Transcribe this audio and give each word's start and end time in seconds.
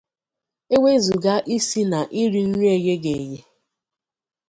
e 0.75 0.77
wezuga 0.83 1.33
isi 1.57 1.81
na 1.91 2.01
iri 2.21 2.41
nri 2.51 2.65
egheghị 2.75 3.13
eghe 3.19 3.41